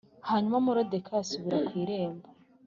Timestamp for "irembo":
1.83-2.27